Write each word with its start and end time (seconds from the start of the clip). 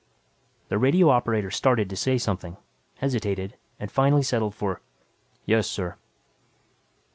The 0.69 0.79
radio 0.79 1.09
operator 1.09 1.51
started 1.51 1.87
to 1.91 1.95
say 1.95 2.17
something, 2.17 2.57
hesitated 2.95 3.55
and 3.79 3.91
finally 3.91 4.23
settled 4.23 4.55
for, 4.55 4.81
"yes, 5.45 5.67
sir." 5.67 5.95